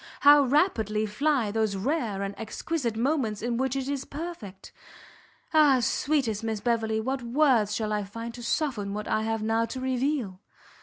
[0.21, 4.71] How rapidly fly those rare and exquisite moments in which it is perfect!
[5.53, 5.79] Ah!
[5.79, 9.79] sweetest Miss Beverley, what words shall I find to soften what I have now to
[9.79, 10.39] reveal!